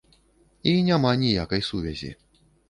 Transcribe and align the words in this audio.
І 0.71 0.73
няма 0.87 1.11
ніякай 1.25 1.61
сувязі. 1.69 2.11